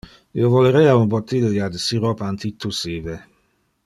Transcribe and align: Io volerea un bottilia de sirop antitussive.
Io 0.43 0.47
volerea 0.53 0.95
un 1.01 1.11
bottilia 1.11 1.67
de 1.75 1.83
sirop 1.83 2.27
antitussive. 2.31 3.19